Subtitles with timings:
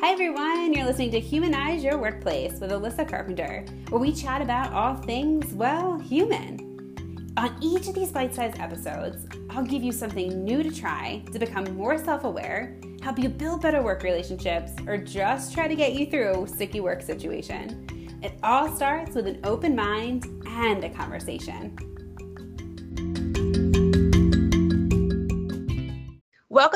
[0.00, 0.72] Hi, everyone.
[0.72, 5.52] You're listening to Humanize Your Workplace with Alyssa Carpenter, where we chat about all things,
[5.54, 6.94] well, human.
[7.36, 11.38] On each of these bite sized episodes, I'll give you something new to try to
[11.40, 15.94] become more self aware, help you build better work relationships, or just try to get
[15.94, 18.20] you through a sticky work situation.
[18.22, 21.76] It all starts with an open mind and a conversation.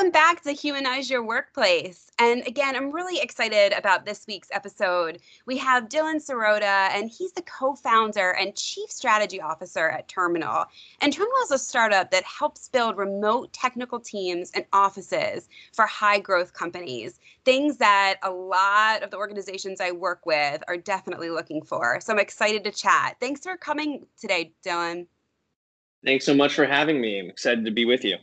[0.03, 2.11] Welcome back to Humanize Your Workplace.
[2.19, 5.19] And again, I'm really excited about this week's episode.
[5.45, 10.65] We have Dylan Sirota, and he's the co founder and chief strategy officer at Terminal.
[10.99, 16.19] And Terminal is a startup that helps build remote technical teams and offices for high
[16.19, 21.61] growth companies, things that a lot of the organizations I work with are definitely looking
[21.61, 22.01] for.
[22.01, 23.15] So I'm excited to chat.
[23.21, 25.07] Thanks for coming today, Dylan.
[26.03, 27.21] Thanks so much for having me.
[27.21, 28.17] I'm excited to be with you.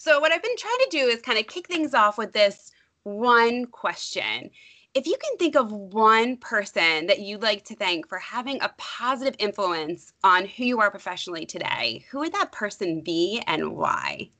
[0.00, 2.72] So, what I've been trying to do is kind of kick things off with this
[3.02, 4.48] one question.
[4.94, 8.72] If you can think of one person that you'd like to thank for having a
[8.78, 14.30] positive influence on who you are professionally today, who would that person be and why?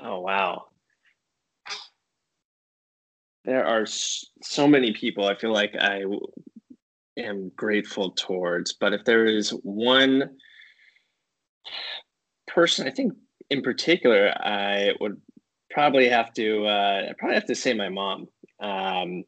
[0.00, 0.66] Oh, wow.
[3.44, 6.04] There are so many people I feel like I
[7.16, 10.36] am grateful towards, but if there is one
[12.46, 13.14] person, I think
[13.50, 15.20] in particular, I would
[15.70, 18.26] probably have to uh, probably have to say my mom.
[18.60, 19.24] Um,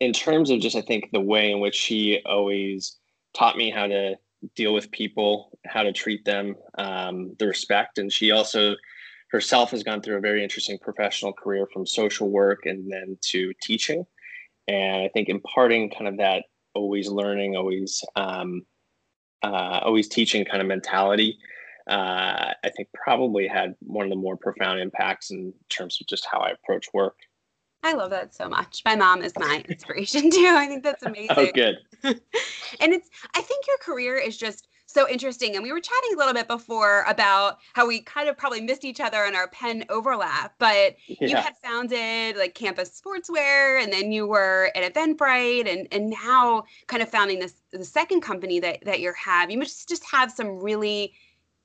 [0.00, 2.96] in terms of just, I think the way in which she always
[3.34, 4.16] taught me how to
[4.54, 8.74] deal with people, how to treat them, um, the respect, and she also
[9.30, 13.52] herself has gone through a very interesting professional career from social work and then to
[13.62, 14.04] teaching.
[14.68, 18.62] And I think imparting kind of that always learning, always um,
[19.42, 21.38] uh, always teaching kind of mentality
[21.88, 26.26] uh, I think probably had one of the more profound impacts in terms of just
[26.30, 27.16] how I approach work.
[27.82, 28.80] I love that so much.
[28.86, 30.54] My mom is my inspiration too.
[30.56, 31.36] I think that's oh, amazing.
[31.36, 31.76] Oh, good.
[32.02, 35.54] and it's, I think your career is just so interesting.
[35.54, 38.84] And we were chatting a little bit before about how we kind of probably missed
[38.84, 41.28] each other in our Penn overlap, but yeah.
[41.28, 46.64] you had founded like Campus Sportswear and then you were at Eventbrite and, and now
[46.86, 49.50] kind of founding this, the second company that, that you have.
[49.50, 51.12] You must just have some really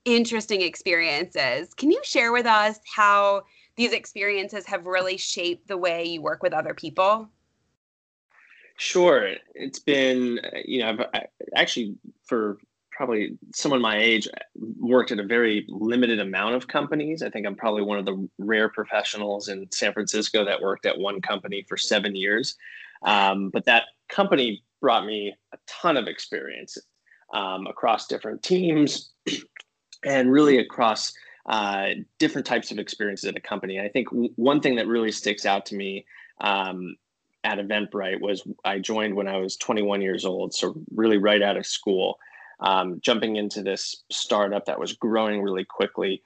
[0.05, 1.73] interesting experiences.
[1.73, 3.43] Can you share with us how
[3.75, 7.29] these experiences have really shaped the way you work with other people?
[8.77, 9.33] Sure.
[9.55, 11.95] It's been, you know, I've actually
[12.25, 12.57] for
[12.91, 14.27] probably someone my age
[14.77, 17.21] worked at a very limited amount of companies.
[17.21, 20.97] I think I'm probably one of the rare professionals in San Francisco that worked at
[20.97, 22.57] one company for seven years.
[23.03, 26.77] Um, but that company brought me a ton of experience
[27.33, 29.11] um, across different teams,
[30.03, 31.13] and really across
[31.45, 31.89] uh,
[32.19, 33.79] different types of experiences at a company.
[33.79, 36.05] I think w- one thing that really sticks out to me
[36.41, 36.95] um,
[37.43, 41.57] at Eventbrite was I joined when I was 21 years old, so really right out
[41.57, 42.19] of school,
[42.59, 46.21] um, jumping into this startup that was growing really quickly.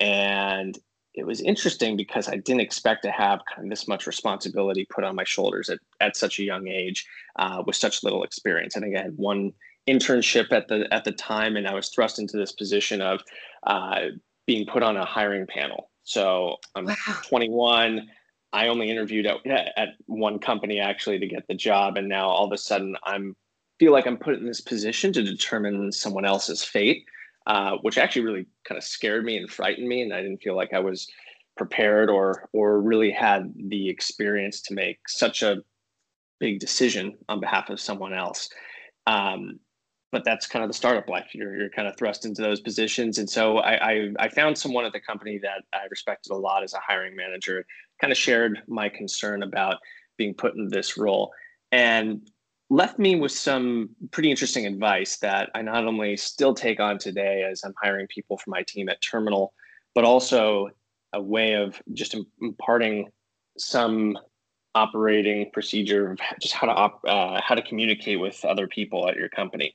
[0.00, 0.78] And
[1.14, 5.04] it was interesting because I didn't expect to have kind of this much responsibility put
[5.04, 7.06] on my shoulders at, at such a young age
[7.36, 8.76] uh, with such little experience.
[8.76, 9.52] I think I had one
[9.88, 13.20] internship at the at the time, and I was thrust into this position of
[13.66, 14.00] uh,
[14.46, 15.90] being put on a hiring panel.
[16.04, 16.94] So I'm wow.
[17.24, 18.08] 21.
[18.52, 19.38] I only interviewed at,
[19.76, 23.36] at one company actually to get the job, and now all of a sudden I'm
[23.78, 27.04] feel like I'm put in this position to determine someone else's fate,
[27.46, 30.56] uh, which actually really kind of scared me and frightened me, and I didn't feel
[30.56, 31.08] like I was
[31.56, 35.62] prepared or or really had the experience to make such a
[36.38, 38.48] big decision on behalf of someone else.
[39.06, 39.58] Um,
[40.16, 41.34] but that's kind of the startup life.
[41.34, 43.18] You're, you're kind of thrust into those positions.
[43.18, 46.62] And so I, I, I, found someone at the company that I respected a lot
[46.62, 47.66] as a hiring manager,
[48.00, 49.76] kind of shared my concern about
[50.16, 51.34] being put in this role
[51.70, 52.30] and
[52.70, 57.42] left me with some pretty interesting advice that I not only still take on today
[57.42, 59.52] as I'm hiring people for my team at Terminal,
[59.94, 60.70] but also
[61.12, 63.10] a way of just imparting
[63.58, 64.16] some
[64.76, 69.16] operating procedure of just how to op, uh, how to communicate with other people at
[69.16, 69.74] your company.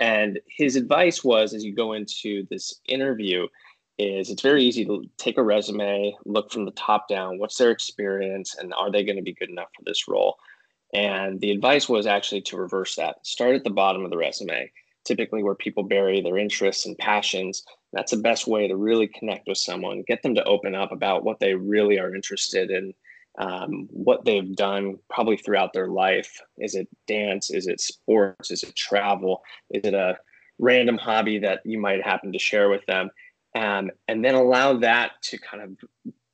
[0.00, 3.46] And his advice was, as you go into this interview,
[3.96, 7.70] is it's very easy to take a resume, look from the top down, what's their
[7.70, 10.36] experience, and are they going to be good enough for this role?
[10.92, 13.24] And the advice was actually to reverse that.
[13.24, 14.72] Start at the bottom of the resume,
[15.04, 17.62] typically where people bury their interests and passions.
[17.92, 21.24] That's the best way to really connect with someone, get them to open up about
[21.24, 22.94] what they really are interested in
[23.38, 26.40] um, what they've done probably throughout their life.
[26.58, 27.50] Is it dance?
[27.50, 28.50] Is it sports?
[28.50, 29.42] Is it travel?
[29.70, 30.18] Is it a
[30.58, 33.10] random hobby that you might happen to share with them?
[33.54, 35.70] Um, and then allow that to kind of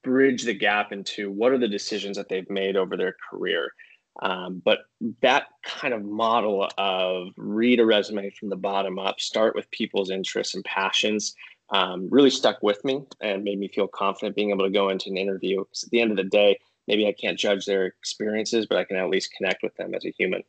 [0.02, 3.72] bridge the gap into what are the decisions that they've made over their career.
[4.22, 4.81] Um, but
[5.20, 10.10] that kind of model of read a resume from the bottom up, start with people's
[10.10, 11.34] interests and passions,
[11.70, 15.10] um, really stuck with me and made me feel confident being able to go into
[15.10, 15.64] an interview.
[15.64, 18.84] Because at the end of the day, maybe I can't judge their experiences, but I
[18.84, 20.42] can at least connect with them as a human.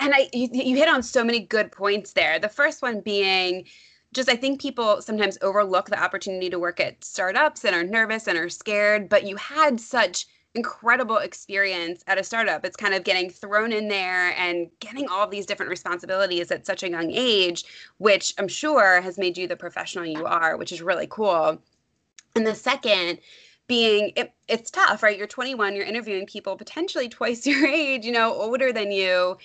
[0.00, 2.38] And I, you, you hit on so many good points there.
[2.38, 3.66] The first one being
[4.12, 8.28] just I think people sometimes overlook the opportunity to work at startups and are nervous
[8.28, 12.64] and are scared, but you had such incredible experience at a startup.
[12.64, 16.84] It's kind of getting thrown in there and getting all these different responsibilities at such
[16.84, 17.64] a young age,
[17.98, 21.60] which I'm sure has made you the professional you are, which is really cool.
[22.36, 23.18] And the second
[23.66, 25.16] being it, it's tough, right?
[25.16, 29.36] You're 21, you're interviewing people potentially twice your age, you know, older than you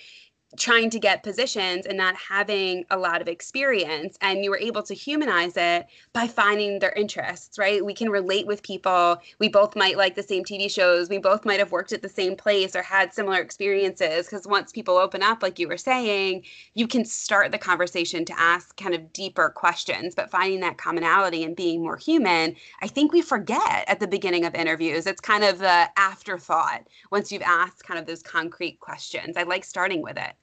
[0.58, 4.82] trying to get positions and not having a lot of experience and you were able
[4.82, 7.86] to humanize it by finding their interests right?
[7.86, 9.18] We can relate with people.
[9.38, 11.10] We both might like the same tv shows.
[11.10, 14.72] We both might have worked at the same place or had similar experiences because once
[14.72, 16.44] people open up like you were saying
[16.74, 20.16] you can start the conversation to ask kind of deeper questions.
[20.16, 24.46] But finding that commonality and being more human i think we forget at the beginning
[24.46, 25.06] of interviews.
[25.06, 29.38] It's kind of the afterthought once you've asked kind of those concrete questions.
[29.38, 30.34] I like starting with it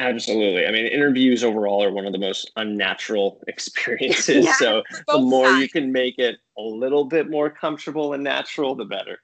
[0.00, 0.64] Absolutely.
[0.64, 4.44] I mean, interviews overall are one of the most unnatural experiences.
[4.44, 5.62] yeah, so the more sides.
[5.62, 9.18] you can make it a little bit more comfortable and natural, the better.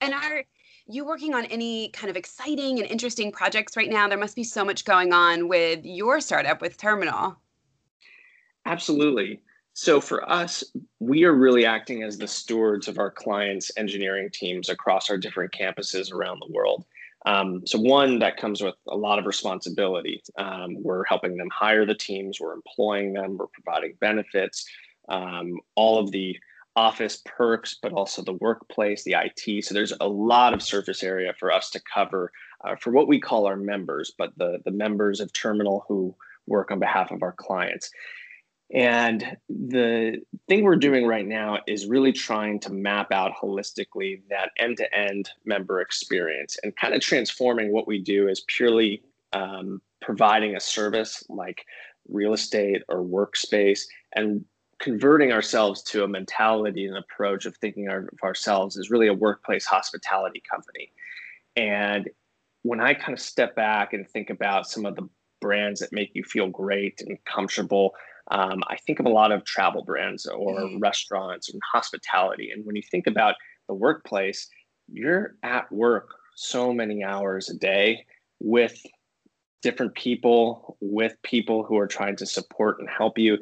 [0.00, 0.44] And are
[0.86, 4.08] you working on any kind of exciting and interesting projects right now?
[4.08, 7.36] There must be so much going on with your startup with Terminal.
[8.66, 9.40] Absolutely.
[9.72, 10.64] So for us,
[10.98, 15.52] we are really acting as the stewards of our clients' engineering teams across our different
[15.52, 16.84] campuses around the world.
[17.28, 20.22] Um, so one that comes with a lot of responsibility.
[20.38, 24.66] Um, we're helping them hire the teams, we're employing them, we're providing benefits,
[25.10, 26.38] um, all of the
[26.74, 29.64] office perks, but also the workplace, the IT.
[29.64, 32.32] So there's a lot of surface area for us to cover
[32.64, 36.14] uh, for what we call our members, but the the members of Terminal who
[36.46, 37.90] work on behalf of our clients.
[38.74, 44.50] And the thing we're doing right now is really trying to map out holistically that
[44.58, 49.80] end to end member experience and kind of transforming what we do as purely um,
[50.02, 51.64] providing a service like
[52.08, 53.80] real estate or workspace
[54.14, 54.44] and
[54.78, 59.64] converting ourselves to a mentality and approach of thinking of ourselves as really a workplace
[59.64, 60.92] hospitality company.
[61.56, 62.08] And
[62.62, 65.08] when I kind of step back and think about some of the
[65.40, 67.94] brands that make you feel great and comfortable,
[68.30, 70.78] um, I think of a lot of travel brands or mm-hmm.
[70.78, 72.50] restaurants and hospitality.
[72.50, 73.34] And when you think about
[73.68, 74.48] the workplace,
[74.90, 78.04] you're at work so many hours a day
[78.40, 78.80] with
[79.62, 83.38] different people, with people who are trying to support and help you.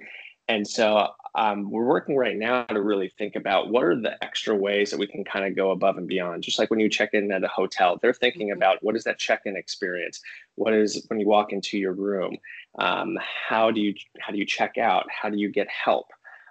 [0.49, 4.55] And so um, we're working right now to really think about what are the extra
[4.55, 6.43] ways that we can kind of go above and beyond.
[6.43, 8.57] Just like when you check in at a hotel, they're thinking mm-hmm.
[8.57, 10.23] about what is that check-in experience?
[10.55, 12.39] What is when you walk into your room?
[12.79, 15.07] Um, how do you how do you check out?
[15.11, 16.07] How do you get help?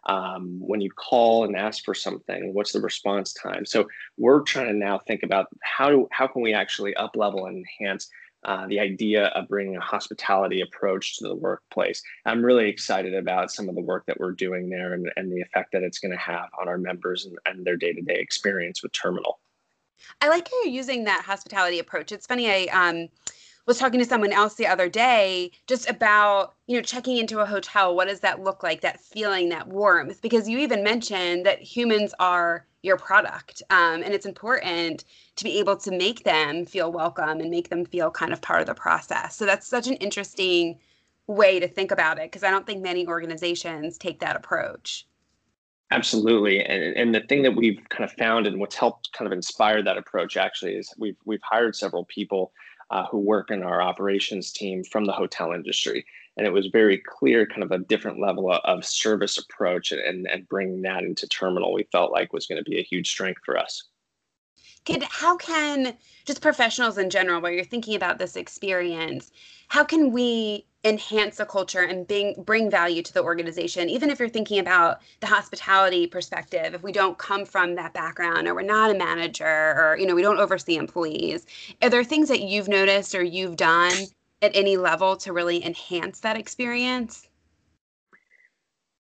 [0.07, 3.65] Um, when you call and ask for something, what's the response time?
[3.65, 3.87] So
[4.17, 7.65] we're trying to now think about how do how can we actually up level and
[7.81, 8.07] enhance
[8.45, 12.01] uh, the idea of bringing a hospitality approach to the workplace.
[12.25, 15.41] I'm really excited about some of the work that we're doing there and, and the
[15.41, 18.15] effect that it's going to have on our members and, and their day to day
[18.15, 19.39] experience with Terminal.
[20.21, 22.11] I like how you're using that hospitality approach.
[22.11, 23.09] It's funny, I um,
[23.65, 27.45] was talking to someone else the other day just about you know checking into a
[27.45, 27.95] hotel.
[27.95, 28.81] What does that look like?
[28.81, 30.21] That feeling that warmth?
[30.21, 35.05] Because you even mentioned that humans are your product um, and it's important
[35.35, 38.61] to be able to make them feel welcome and make them feel kind of part
[38.61, 39.35] of the process.
[39.35, 40.77] So that's such an interesting
[41.27, 45.07] way to think about it because i don't think many organizations take that approach.
[45.91, 46.63] Absolutely.
[46.63, 49.83] And, and the thing that we've kind of found and what's helped kind of inspire
[49.83, 52.51] that approach actually is we've we've hired several people
[52.89, 56.05] uh, who work in our operations team from the hotel industry.
[56.37, 60.49] And it was very clear, kind of a different level of service approach and, and
[60.49, 63.57] bringing that into terminal, we felt like was going to be a huge strength for
[63.57, 63.85] us.
[64.83, 69.31] Kid, how can just professionals in general, where you're thinking about this experience,
[69.69, 74.19] how can we enhance the culture and bring bring value to the organization even if
[74.19, 78.61] you're thinking about the hospitality perspective if we don't come from that background or we're
[78.61, 81.47] not a manager or you know we don't oversee employees
[81.81, 83.93] are there things that you've noticed or you've done
[84.43, 87.27] at any level to really enhance that experience?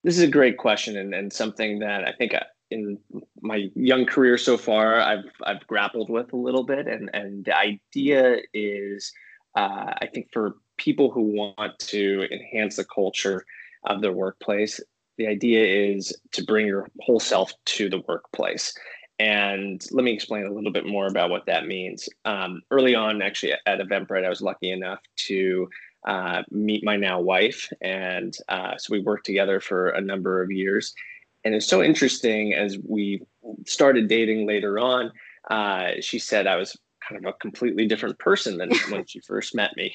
[0.03, 2.97] This is a great question and, and something that i think uh, in
[3.41, 7.55] my young career so far i've i've grappled with a little bit and and the
[7.55, 9.11] idea is
[9.55, 13.45] uh, i think for people who want to enhance the culture
[13.85, 14.79] of their workplace,
[15.17, 18.73] the idea is to bring your whole self to the workplace.
[19.19, 22.09] And let me explain a little bit more about what that means.
[22.25, 25.69] Um, early on, actually, at Eventbrite, I was lucky enough to
[26.07, 27.69] uh, meet my now wife.
[27.81, 30.95] And uh, so we worked together for a number of years.
[31.43, 33.21] And it's so interesting as we
[33.67, 35.11] started dating later on.
[35.51, 36.75] Uh, she said I was
[37.07, 39.93] kind of a completely different person than when she first met me.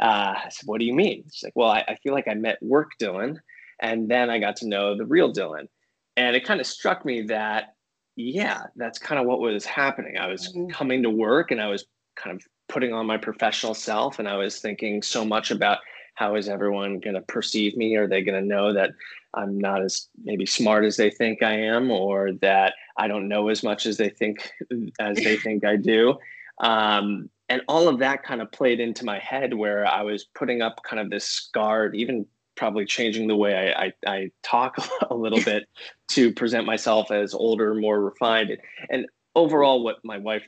[0.00, 1.24] Uh, I said, What do you mean?
[1.32, 3.38] She's like, Well, I, I feel like I met work Dylan,
[3.80, 5.68] and then I got to know the real Dylan.
[6.16, 7.74] And it kind of struck me that,
[8.16, 10.18] yeah, that's kind of what was happening.
[10.18, 10.68] I was mm-hmm.
[10.68, 14.36] coming to work and I was kind of putting on my professional self, and I
[14.36, 15.78] was thinking so much about
[16.14, 17.96] how is everyone going to perceive me?
[17.96, 18.90] Are they going to know that
[19.34, 23.48] I'm not as maybe smart as they think I am, or that I don't know
[23.48, 24.52] as much as they think
[25.00, 26.18] as they think I do?
[26.58, 30.62] Um, and all of that kind of played into my head where I was putting
[30.62, 34.76] up kind of this guard, even probably changing the way I, I, I talk
[35.10, 35.68] a little bit
[36.10, 38.56] to present myself as older, more refined.
[38.88, 40.46] And overall, what my wife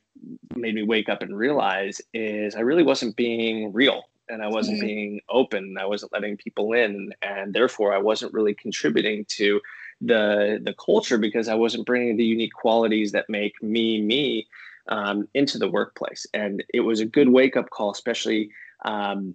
[0.54, 4.78] made me wake up and realize is I really wasn't being real and I wasn't
[4.78, 4.86] mm-hmm.
[4.86, 5.76] being open.
[5.80, 9.60] I wasn't letting people in, and therefore I wasn't really contributing to
[10.00, 14.46] the the culture because I wasn't bringing the unique qualities that make me me
[14.88, 16.26] um, into the workplace.
[16.34, 18.50] And it was a good wake up call, especially
[18.84, 19.34] um,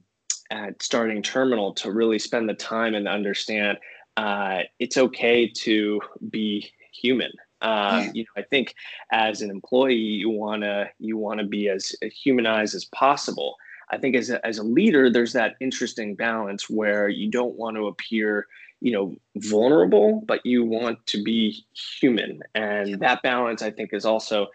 [0.52, 3.78] at starting terminal, to really spend the time and understand
[4.18, 7.32] uh, it's okay to be human.
[7.62, 8.12] Um, yeah.
[8.14, 8.76] You know, I think
[9.12, 13.56] as an employee, you wanna you wanna be as humanized as possible.
[13.90, 17.78] I think as a, as a leader, there's that interesting balance where you don't want
[17.78, 18.48] to appear,
[18.82, 21.66] you know, vulnerable, but you want to be
[22.00, 24.48] human, and that balance, I think, is also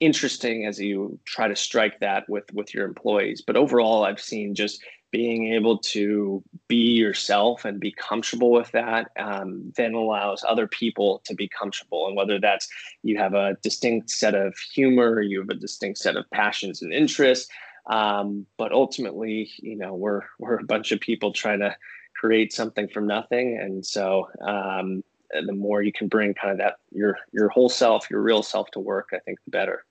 [0.00, 3.42] interesting as you try to strike that with with your employees.
[3.46, 9.10] But overall i've seen just being able to be yourself and be comfortable with that
[9.18, 12.06] um, then allows other people to be comfortable.
[12.06, 12.68] And whether that's
[13.02, 16.92] you have a distinct set of humor you have a distinct set of passions and
[16.92, 17.50] interests
[17.86, 21.76] um, but ultimately you know we're we're a bunch of people trying to
[22.20, 23.58] create something from nothing.
[23.58, 25.02] And so um,
[25.32, 28.70] the more you can bring kind of that your your whole self your real self
[28.72, 29.84] to work i think the better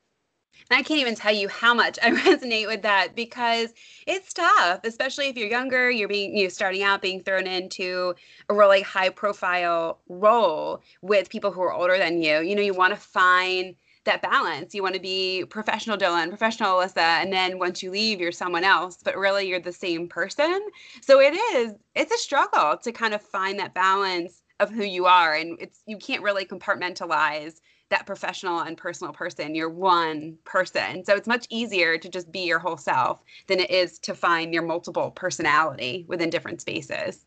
[0.72, 3.74] I can't even tell you how much I resonate with that because
[4.08, 8.14] it's tough, especially if you're younger, you're being you know, starting out being thrown into
[8.50, 12.40] a really high profile role with people who are older than you.
[12.42, 13.76] You know, you want to find
[14.06, 14.74] that balance.
[14.74, 18.64] You want to be professional Dylan, professional Alyssa, and then once you leave, you're someone
[18.64, 20.68] else, but really you're the same person.
[21.02, 25.06] So it is, it's a struggle to kind of find that balance of who you
[25.06, 25.34] are.
[25.34, 29.56] And it's you can't really compartmentalize that professional and personal person.
[29.56, 31.04] You're one person.
[31.04, 34.54] So it's much easier to just be your whole self than it is to find
[34.54, 37.26] your multiple personality within different spaces.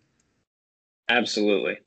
[1.08, 1.78] Absolutely.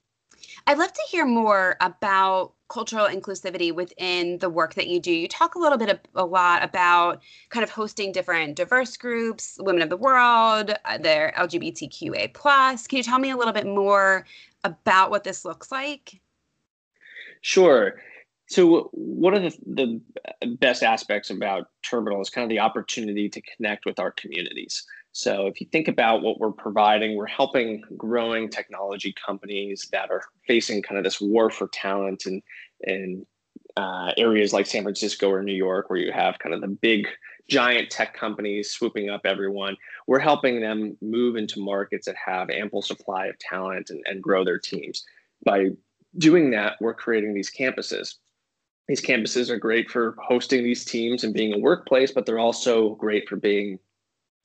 [0.67, 5.11] I'd love to hear more about cultural inclusivity within the work that you do.
[5.11, 9.57] You talk a little bit, of, a lot about kind of hosting different diverse groups,
[9.61, 12.87] women of the world, uh, their LGBTQA plus.
[12.87, 14.25] Can you tell me a little bit more
[14.63, 16.19] about what this looks like?
[17.41, 18.01] Sure.
[18.47, 20.01] So one of the,
[20.41, 24.85] the best aspects about Terminal is kind of the opportunity to connect with our communities.
[25.13, 30.21] So if you think about what we're providing, we're helping growing technology companies that are
[30.45, 32.43] facing kind of this war for talent and
[32.81, 33.25] in
[33.77, 37.07] uh, areas like San Francisco or New York, where you have kind of the big
[37.49, 39.75] giant tech companies swooping up everyone.
[40.07, 44.43] We're helping them move into markets that have ample supply of talent and, and grow
[44.43, 45.03] their teams.
[45.45, 45.69] By
[46.17, 48.15] doing that, we're creating these campuses
[48.87, 52.95] these campuses are great for hosting these teams and being a workplace, but they're also
[52.95, 53.79] great for being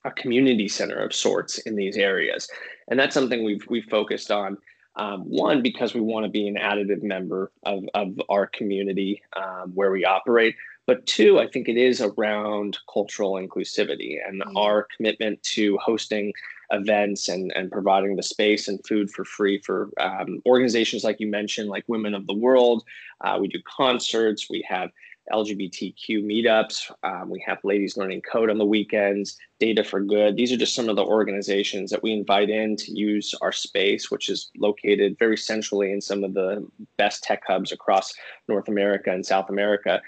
[0.03, 2.49] a community center of sorts in these areas.
[2.87, 4.57] And that's something we've we've focused on.
[4.97, 9.71] Um, one, because we want to be an additive member of, of our community um,
[9.73, 10.55] where we operate.
[10.85, 14.57] But two, I think it is around cultural inclusivity and mm-hmm.
[14.57, 16.33] our commitment to hosting
[16.71, 21.27] events and, and providing the space and food for free for um, organizations like you
[21.27, 22.83] mentioned, like Women of the World.
[23.21, 24.89] Uh, we do concerts, we have
[25.31, 30.35] LGBTQ meetups, um, we have Ladies Learning Code on the weekends, Data for Good.
[30.35, 34.09] These are just some of the organizations that we invite in to use our space,
[34.09, 38.13] which is located very centrally in some of the best tech hubs across
[38.47, 40.01] North America and South America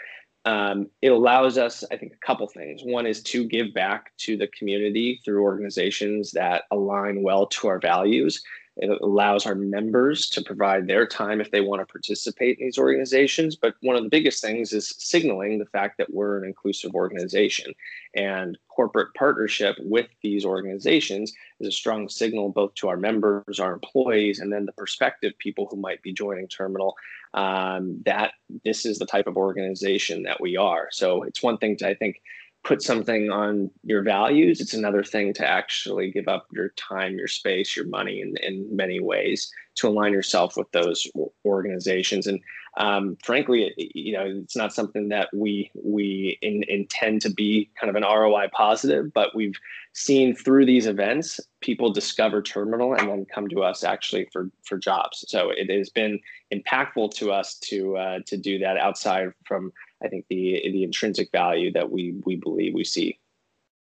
[0.46, 2.82] um, it allows us, I think, a couple things.
[2.84, 7.80] One is to give back to the community through organizations that align well to our
[7.80, 8.44] values.
[8.78, 12.80] It allows our members to provide their time if they want to participate in these
[12.80, 13.56] organizations.
[13.56, 17.74] But one of the biggest things is signaling the fact that we're an inclusive organization.
[18.16, 23.74] And corporate partnership with these organizations is a strong signal both to our members, our
[23.74, 26.96] employees, and then the prospective people who might be joining Terminal
[27.36, 30.88] um, that this is the type of organization that we are.
[30.92, 32.22] So it's one thing to, I think,
[32.64, 34.62] put something on your values.
[34.62, 38.74] It's another thing to actually give up your time, your space, your money in, in
[38.76, 41.08] many ways to align yourself with those
[41.46, 42.28] organizations.
[42.28, 42.40] And
[42.78, 47.90] um, frankly, you know, it's not something that we we in, intend to be kind
[47.90, 49.60] of an ROI positive, but we've
[49.94, 54.78] seen through these events, people discover Terminal and then come to us actually for for
[54.78, 55.24] jobs.
[55.28, 56.20] So it has been
[56.52, 59.72] impactful to us to uh, to do that outside from
[60.04, 63.20] I think the the intrinsic value that we we believe we see.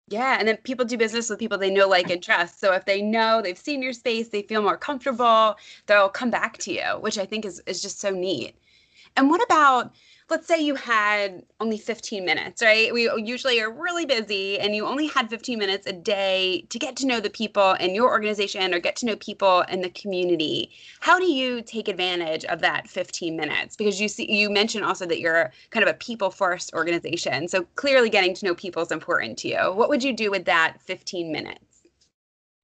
[0.07, 2.59] Yeah, and then people do business with people they know, like, and trust.
[2.59, 5.57] So if they know they've seen your space, they feel more comfortable,
[5.87, 8.55] they'll come back to you, which I think is is just so neat.
[9.15, 9.93] And what about
[10.29, 12.91] let's say you had only 15 minutes, right?
[12.91, 16.95] We usually are really busy and you only had 15 minutes a day to get
[16.97, 20.71] to know the people in your organization or get to know people in the community.
[20.99, 23.75] How do you take advantage of that 15 minutes?
[23.75, 27.47] Because you see you mentioned also that you're kind of a people first organization.
[27.47, 29.73] So clearly getting to know people is important to you.
[29.73, 31.64] What would you do with that 15 minutes?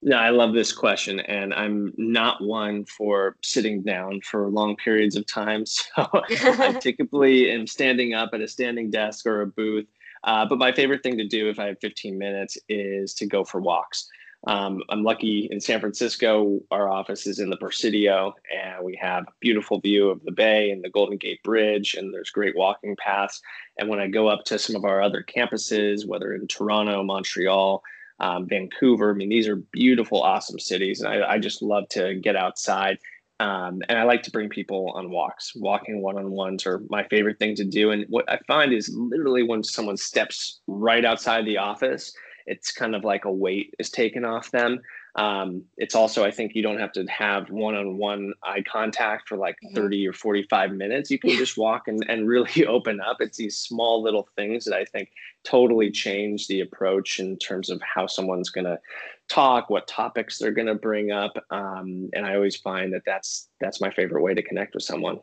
[0.03, 5.15] No, I love this question, and I'm not one for sitting down for long periods
[5.15, 5.63] of time.
[5.95, 9.85] So I typically am standing up at a standing desk or a booth.
[10.23, 13.43] Uh, but my favorite thing to do if I have 15 minutes is to go
[13.43, 14.07] for walks.
[14.47, 16.59] Um, I'm lucky in San Francisco.
[16.71, 20.71] Our office is in the Presidio, and we have a beautiful view of the bay
[20.71, 23.39] and the Golden Gate Bridge, and there's great walking paths.
[23.77, 27.83] And when I go up to some of our other campuses, whether in Toronto, Montreal,
[28.21, 29.11] um, Vancouver.
[29.11, 32.97] I mean, these are beautiful, awesome cities, and I, I just love to get outside.
[33.39, 35.53] Um, and I like to bring people on walks.
[35.55, 37.89] Walking one on ones are my favorite thing to do.
[37.89, 42.13] And what I find is literally when someone steps right outside the office,
[42.45, 44.79] it's kind of like a weight is taken off them.
[45.15, 49.27] Um, it's also, I think you don't have to have one on one eye contact
[49.27, 49.75] for like mm-hmm.
[49.75, 51.11] 30 or 45 minutes.
[51.11, 53.17] You can just walk and, and really open up.
[53.19, 55.09] It's these small little things that I think
[55.43, 58.79] totally change the approach in terms of how someone's going to
[59.27, 61.33] talk, what topics they're going to bring up.
[61.49, 65.19] Um, and I always find that that's, that's my favorite way to connect with someone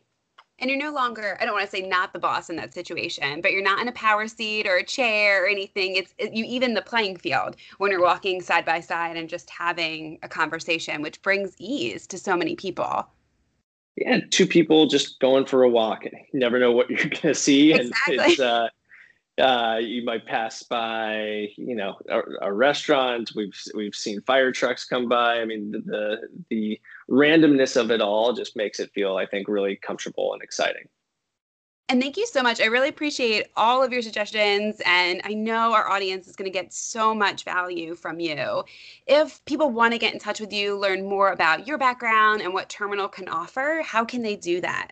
[0.59, 3.41] and you're no longer i don't want to say not the boss in that situation
[3.41, 6.45] but you're not in a power seat or a chair or anything it's it, you
[6.45, 11.03] even the playing field when you're walking side by side and just having a conversation
[11.03, 13.07] which brings ease to so many people
[13.97, 17.35] yeah two people just going for a walk you never know what you're going to
[17.35, 18.19] see exactly.
[18.19, 18.69] and it's uh
[19.39, 23.31] uh, you might pass by, you know, a, a, restaurant.
[23.37, 25.41] We've we've seen fire trucks come by.
[25.41, 29.49] I mean, the, the, the randomness of it all just makes it feel, I think,
[29.49, 30.89] really comfortable and exciting.
[31.91, 32.61] And thank you so much.
[32.61, 34.83] I really appreciate all of your suggestions.
[34.85, 38.63] And I know our audience is going to get so much value from you.
[39.07, 42.53] If people want to get in touch with you, learn more about your background and
[42.53, 44.91] what Terminal can offer, how can they do that?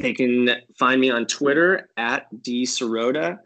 [0.00, 3.38] They can find me on Twitter at dsirota.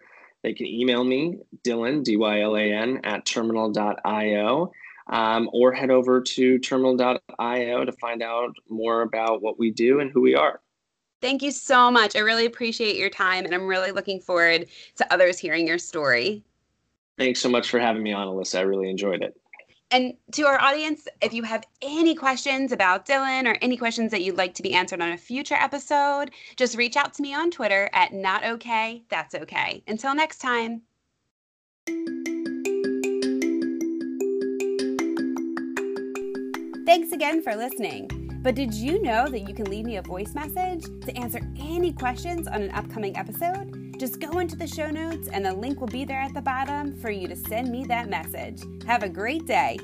[0.43, 4.73] They can email me, Dylan, D Y L A N, at terminal.io,
[5.09, 10.11] um, or head over to terminal.io to find out more about what we do and
[10.11, 10.61] who we are.
[11.21, 12.17] Thank you so much.
[12.17, 16.43] I really appreciate your time, and I'm really looking forward to others hearing your story.
[17.17, 18.59] Thanks so much for having me on, Alyssa.
[18.59, 19.37] I really enjoyed it.
[19.93, 24.23] And to our audience, if you have any questions about Dylan or any questions that
[24.23, 27.51] you'd like to be answered on a future episode, just reach out to me on
[27.51, 29.85] Twitter at not okay, that's okay.
[29.87, 30.81] Until next time.
[36.85, 38.09] Thanks again for listening.
[38.43, 41.93] But did you know that you can leave me a voice message to answer any
[41.93, 43.95] questions on an upcoming episode?
[44.01, 46.97] Just go into the show notes and the link will be there at the bottom
[46.97, 48.63] for you to send me that message.
[48.85, 49.79] Have a great day.